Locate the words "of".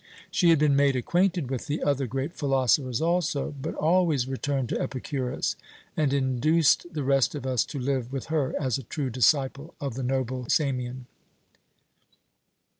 7.35-7.45, 9.79-9.93